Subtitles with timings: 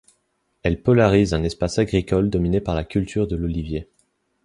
[0.63, 3.87] Elle polarise un espace agricole dominé par la culture de l'olivier.